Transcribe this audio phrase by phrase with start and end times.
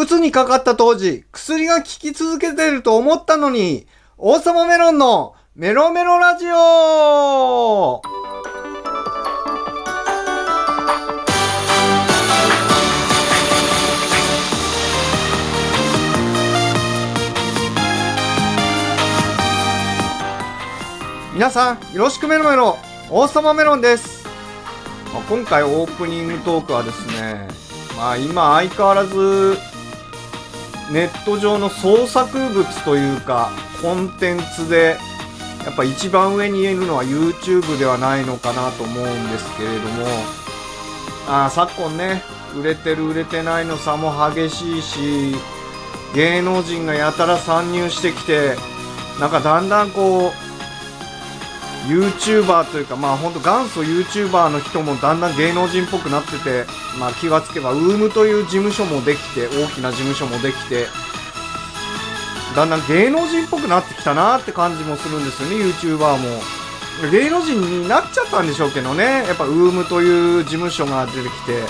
[0.00, 8.00] うつにかかった当時、薬が効き続けてると思ったのに、王様メロンのメロメロラジオ
[21.34, 22.78] 皆さん、よろしくメロメロ、
[23.10, 24.24] 王様メロンです。
[25.12, 27.48] まあ今回オープニングトークはですね、
[27.96, 29.58] まあ今相変わらず
[30.92, 33.50] ネット上の創作物というか
[33.82, 34.96] コンテンツで
[35.64, 40.48] やっぱ一番上に言えるのは YouTube ではないのかなと思うんですけれども。
[41.28, 42.22] ああ昨今ね
[42.58, 45.34] 売れてる売れてないの差も激しいし
[46.14, 48.56] 芸能人がやたら参入してきて
[49.20, 50.47] なんかだんだんこう
[51.88, 56.64] YouTuber というかまあほんと元祖 YouTuber の人もだんだん芸能人っぽくなってて
[57.00, 60.86] まあ気がつけば UM という事務所もできて大きな事務所もできて
[62.54, 66.58] だんだん芸能人っぽくなってきたなって感じもするんですよね YouTuber も。
[67.12, 71.62] 芸能人になっちゃったんでしょうけどねやっぱ UM という事務所が出てきて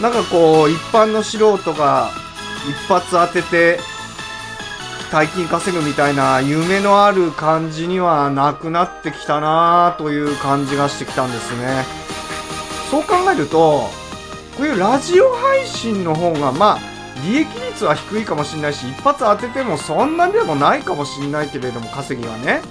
[0.00, 2.10] なんかこう一般の素人が
[2.68, 3.80] 一発当てて
[5.12, 11.84] 大金稼ぐみたいな夢のある感じにはなくなってきたなという感じがしてきたんですね。
[12.90, 13.90] そう考えると
[14.56, 16.78] こういうラジオ配信の方がまあ
[17.26, 22.62] 利益率は低いかもしれないし一発当ててもそんなでもないかもしれないけれども稼ぎはね。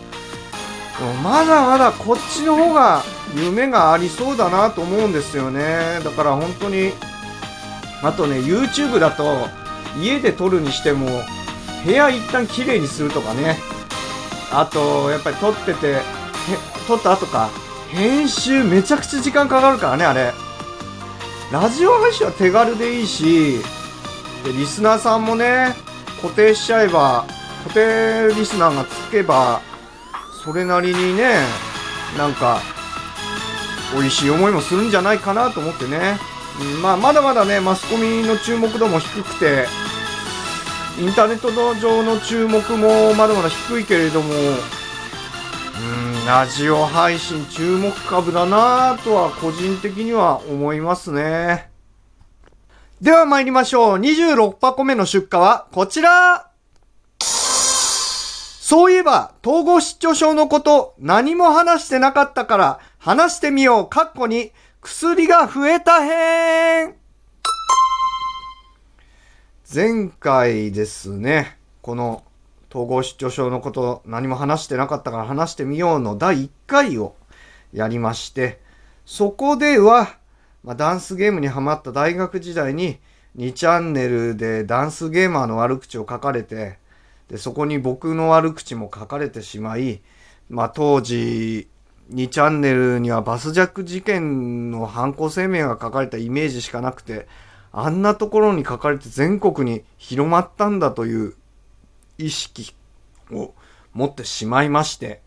[0.98, 3.04] でもまだまだこっちの方が
[3.36, 6.00] 夢がありそうだなと思うんですよね。
[6.04, 6.92] だから本当に
[8.02, 9.48] あとね YouTube だと
[10.00, 11.08] 家で撮るにしても
[11.86, 13.58] 部屋一旦きれいにするとかね。
[14.52, 16.02] あとやっぱり撮ってて
[16.88, 17.50] 撮った後か。
[17.90, 20.34] 編集めちゃくちゃ時間かかるからねあれ。
[21.52, 23.60] ラジオ配信は手軽でいいし
[24.46, 25.76] でリスナーさんもね
[26.22, 27.26] 固定しちゃえば
[27.66, 29.62] 固定リスナーがつけば
[30.46, 31.44] それなりにね
[32.18, 32.62] なんか
[33.94, 36.18] 美味しい思いもするんじゃないかなと思ってね、
[36.82, 39.66] まあ、まだまだねマスコミの注目度も低くて
[41.00, 51.72] インターネット上の注目もまだまだ低いけれどもうんラジオ配信注目株だなぁとは個人的には思いますね。
[53.02, 53.98] では参りましょう。
[53.98, 56.52] 26箱目の出荷はこちら。
[57.20, 66.96] そういえば、統合失調症のこと、何も話してなかったから、話してみよう、かっこに、薬が増えた編
[69.74, 72.26] 前回ですね、この、
[72.70, 77.16] 統合失調症のこと、何も話してなかったから話してみようの第1回を
[77.72, 78.60] やりまして、
[79.06, 80.18] そこでは、
[80.66, 83.00] まあ、ダンスゲームにハマった大学時代に、
[83.38, 86.78] 2チャンネルでダンスゲーマーの悪口を書かれて、
[87.30, 90.02] でそこに僕の悪口も書かれてしまい、
[90.50, 91.70] まあ、当時
[92.14, 97.30] 2チャンネルにはバスジャック事件の犯行声明が書かれたイメージしかなくて
[97.74, 101.36] あんなところに書かれて全国に広まったんだという
[102.18, 102.74] 意識
[103.32, 103.54] を
[103.94, 105.22] 持ってしまいまして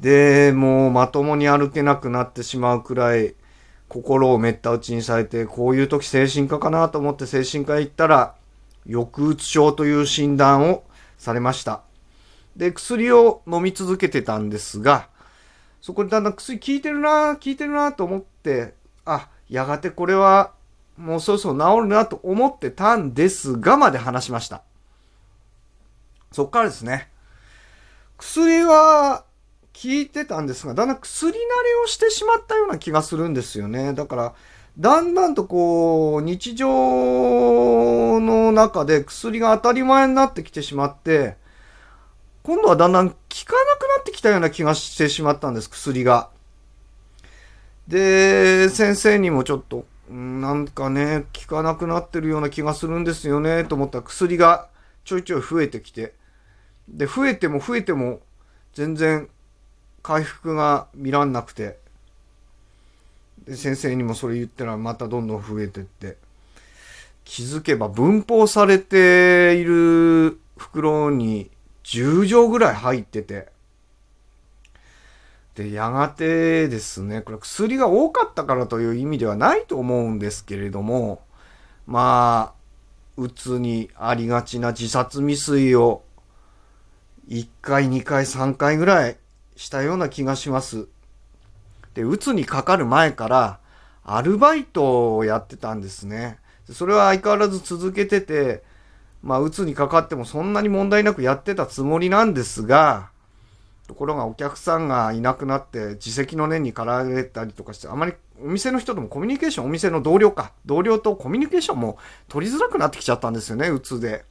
[0.00, 3.34] でもうまともに歩けなくなってしまうくらい
[3.88, 8.34] 心をめった打ちにされてこういう時精神科かなと思って精神科へ行ったら
[8.86, 10.84] 抑うつ症という診断を
[11.18, 11.82] されました。
[12.56, 15.08] で、薬を飲み続けてたんですが、
[15.80, 18.74] そこでだんだん薬効いてるな、効いてるなと思って、
[19.04, 20.52] あ、やがてこれは
[21.00, 24.62] もうそろそろ治るなと思ってたんですがまで話しました。
[26.30, 27.10] そっからですね、
[28.18, 29.24] 薬は
[29.72, 31.38] 効いてたんですが、だんだん薬慣れ
[31.82, 33.94] をしてしまったような気がするんですよね。
[33.94, 34.34] だから、
[34.78, 36.68] だんだんとこう、日常
[38.20, 41.36] の中で薬が当たり前になってきてしまって、
[42.42, 46.28] 今度はだんだん効かなくなってきたような気がしてしまったんです、薬が。
[47.88, 54.68] で、先生にもちょっと、なんかね、効かなくなってるような気がするんですよね、と思ったら薬が
[55.04, 56.14] ちょいちょい増えてきて。
[56.88, 58.20] で、増えても増えても、
[58.74, 59.28] 全然
[60.02, 61.78] 回復が見らんなくて。
[63.44, 66.16] で先生にもそれ言ったらまたどんどん増えてって
[67.24, 71.50] 気づけば分包されている袋に
[71.84, 73.48] 10錠ぐらい入ってて
[75.54, 81.22] でやがてですねこれ薬が多かったからという意味ではないと思うんですけれども
[81.86, 82.60] まあ
[83.16, 86.02] うつにありがちな自殺未遂を
[87.28, 89.16] 1回2回3回ぐらい
[89.56, 90.88] したような気がします。
[91.94, 93.60] で、うつにかかる前から、
[94.02, 96.38] アルバイトをやってたんですね。
[96.72, 98.62] それは相変わらず続けてて、
[99.22, 103.09] まあ、うつにかかってもそんなに問題なくやってたつもりなんですが、
[103.90, 110.52] ところがお客さんがいなくなって自責の念に駆られたりとかしてあまりお店の人ともコミュニケーションお店の同僚か。
[110.64, 111.98] 同僚とコミュニケーションも
[112.28, 114.24] 取りづらくなってきちゃったんですよねうつで。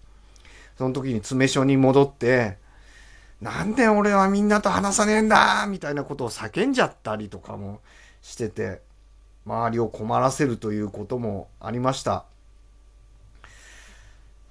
[0.77, 2.57] その時に詰め所に戻って
[3.41, 7.81] なんで俺はみんなと話さねえんだみたいなことを叫んじゃったりとかも
[8.21, 8.79] してて
[9.45, 12.23] 周りを困らせるということもありました。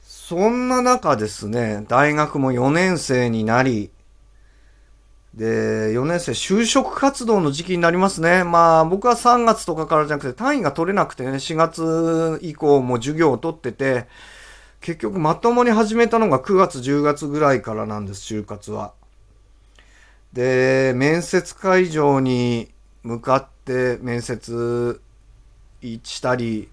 [0.03, 3.91] そんな中ですね大学も4年生になり
[5.39, 8.43] で、4年生、就職活動の時期になりますね。
[8.43, 14.09] まあ、僕は3月とかからじゃなくて、単位が取れなくてね、4月以降も授業を取ってて、
[14.81, 18.95] 結局まともに始めたのが9月、10月ぐらいからなんです、就活は。
[20.33, 22.73] で、面接会場に
[23.05, 25.01] 向かって面接
[26.03, 26.69] したり、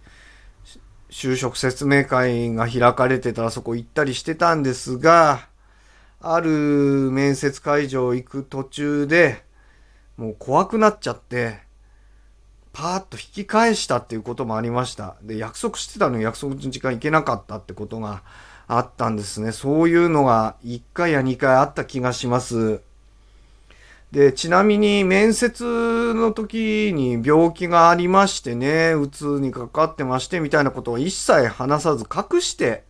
[1.12, 5.50] 就職説明会が開かれてたらそこ行ったりしてたんですが、
[6.19, 9.44] ある面接会場行く途中で、
[10.17, 11.59] もう怖くなっちゃって、
[12.73, 15.15] パーッと引き返したっていうこともありました。
[15.21, 18.21] で、約束してたのに約束の時間行けなかったってことが
[18.67, 19.51] あったんですね。
[19.51, 22.81] そういうのが1回や2回あった気がします。
[24.12, 32.83] で、ちなみに面接の時に病気がありましてね、うつにかかってましてみたいなことは一切話さず隠して、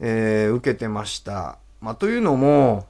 [0.00, 1.58] えー、受けてました。
[1.80, 2.86] まあ、というのも、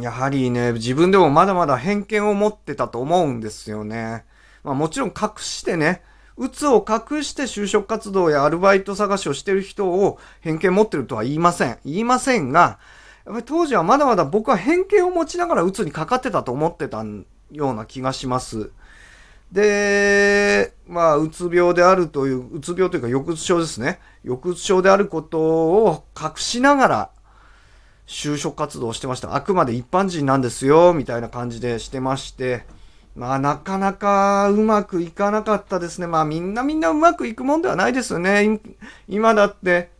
[0.00, 4.24] やはりね、自分でもまだまだ偏見を持ってたと思うんですよね。
[4.62, 6.02] まあ、もちろん隠してね、
[6.36, 11.78] 鬱を隠して就職活動やアルバイト探しをしてる人を偏見持ってるとは言いません。
[11.84, 12.78] 言いませんが、
[13.24, 17.04] やっぱり当時はまだまだ僕は偏見を持ちながら鬱にかかってたと思ってた
[17.50, 18.70] ような気がします。
[19.52, 24.00] で、まあ、うつ病であるという、うつ病というか抑うつ症ですね。
[24.24, 27.10] 抑うつ症であることを隠しながら、
[28.06, 29.34] 就職活動をしてました。
[29.34, 32.64] あくまで一般人なんですよ、みたいな感じでしてまして、
[33.14, 36.06] まあ、なかなかうまくいかなかったですね。
[36.06, 38.58] まあ、みんなみんなうまくいくもんではないですよね。
[39.06, 39.90] 今だって、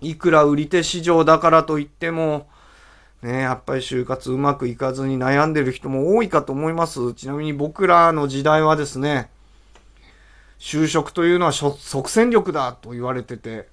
[0.00, 2.48] いくら売り手市場だからといっても、
[3.22, 7.14] ね、やっぱり就活うまくいかずに悩んでる人も多いかと思います。
[7.14, 9.30] ちなみに僕らの時代はですね、
[10.58, 13.68] 就職というのは即戦力だと言われてて、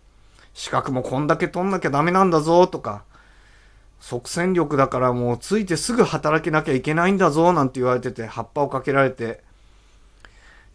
[0.54, 3.04] 資格もこんだけ取んなきゃダメなんだぞとか、
[4.00, 9.42] 即戦力だからもうついてすぐ働けなきゃいけないんだぞなんて言われてて、葉っぱをかけられて、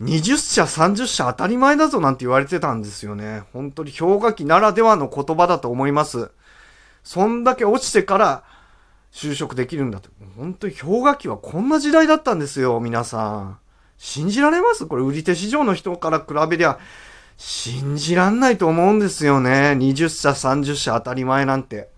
[0.00, 3.42] 20社、30社当たり前だぞなんて言われてたんですよね。
[3.52, 6.30] 本当に氷河期ならではの言葉だと思います。
[7.02, 8.44] そんだけ落ちてから
[9.12, 10.10] 就職できるんだと。
[10.36, 13.58] 本当に氷河期はこんな時代だったんですよ、皆さん。
[13.96, 14.86] 信じられます？
[14.86, 16.78] これ売り手市場の人から比べりゃ、
[17.36, 19.76] 信じらんないと思うんですよね。
[19.78, 21.88] 20社、30社当たり前なんて。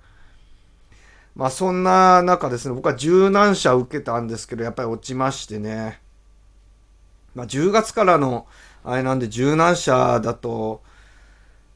[1.36, 6.00] まあそんな中ですね、僕は十何社受けたんですけど、やっぱり落ちましてね。
[7.34, 8.46] まあ10月からの、
[8.84, 10.82] あれなんで十何社だと、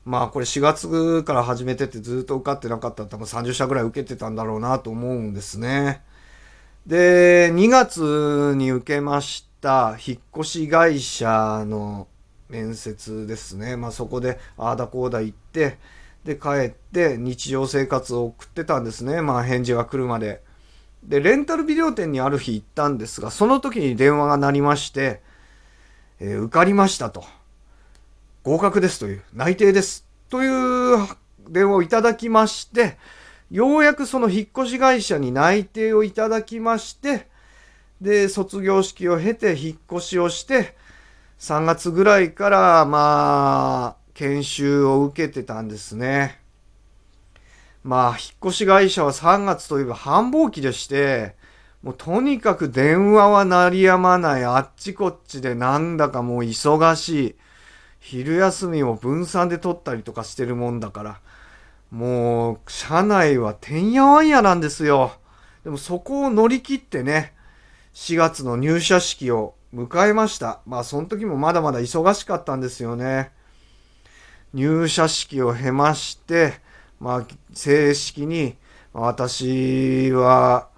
[0.05, 6.03] まあこれ4月から始めててずっと受かってなかったら多分30社ぐらい受けてたんだろうなと思うんですね。
[6.87, 12.07] で、2月に受けました引っ越し会社の
[12.51, 13.77] 面接ですね。
[13.77, 15.79] まあそこでああだこうだ言って、
[16.25, 19.23] で帰って日常生活を送ってたんですね。
[19.23, 20.43] まあ返事が来るまで。
[21.03, 25.21] で、レンタルビデオ店にある日行ったんですが、その時に電話が鳴りまして、
[26.21, 27.25] えー、受かりましたと。
[28.45, 31.09] 合格ですという、内定ですという
[31.49, 32.99] 電話をいただきまして、
[33.51, 37.27] ようやくその引っ越し会社に内定をいただきまして、
[38.03, 40.77] で、卒業式を経て引っ越しをして、
[41.39, 46.39] 3月ぐらいから、まあ、研修を受けてたんですね。
[47.83, 51.35] まあ、引っ越し会社は3月といえば繁忙期でして、
[51.83, 57.35] もうとにかく電話は鳴りやまない、あっちこっちでなんだかもう忙しい。
[58.05, 61.21] 昼休みも分散で取ったりとかしてるもんだから、
[61.91, 65.13] もう、社内はてんやわんやなんですよ。
[65.65, 67.33] でもそこを乗り切ってね、
[67.95, 70.61] 4月の入社式を迎えました。
[70.67, 73.33] まあ、その時もまだまだ忙しかったんですよね。
[74.53, 76.61] 入社式を経まして、
[77.01, 78.59] まあ、正式に、
[78.93, 80.69] 私は、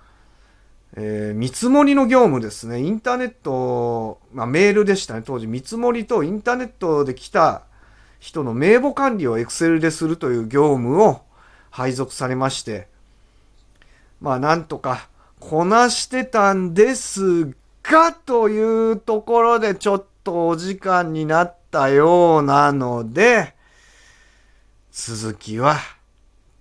[0.96, 2.80] えー、見積もりの業務ですね。
[2.80, 5.22] インターネット、まあ、メールでしたね。
[5.24, 7.62] 当時、見積もりとインターネットで来た
[8.18, 11.20] 人の名簿管理を Excel でするという業務を
[11.70, 12.88] 配属されまして、
[14.20, 23.54] まあ、なんとかこなしてたんですが、というところでちょっとお時間になっったようなので、
[24.92, 25.76] 続きは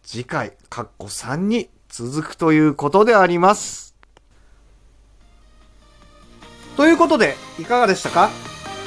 [0.03, 3.84] 次回、カッコ3に続くということであります。
[6.75, 8.29] ということで、いかがでしたか？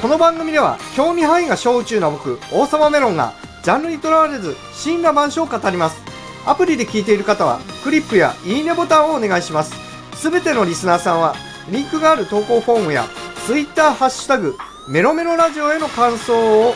[0.02, 5.96] この番組では、興味範囲が小宇宙な僕、王様メロンが、ジャンルにとらわれず、真羅万象を語ります。
[6.44, 9.74] アプリで聞いている方は、クリップやいいねボタンをお願いします。
[10.16, 11.34] すべてのリスナーさんは、
[11.70, 13.06] リンクがある投稿フォームや、
[13.46, 16.74] Twitter ハッシュタグ、メロメロラジオへの感想を、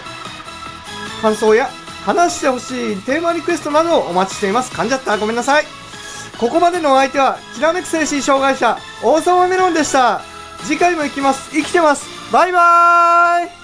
[1.21, 1.69] 感想や
[2.07, 4.73] 話してほしいテーマリクエストなどをお待ちしています。
[4.73, 5.19] 噛んじゃった。
[5.19, 5.65] ごめんなさい。
[6.41, 10.23] ここまでのお相手は、きらめく精神障害者、王様メロンでした。
[10.65, 11.51] 次回も行きます。
[11.51, 12.07] 生きてます。
[12.33, 13.62] バイバーイ